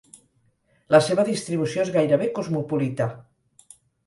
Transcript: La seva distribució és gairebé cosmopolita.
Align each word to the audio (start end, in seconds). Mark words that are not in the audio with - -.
La 0.95 1.01
seva 1.07 1.25
distribució 1.27 1.83
és 1.85 1.93
gairebé 1.99 2.31
cosmopolita. 2.39 3.11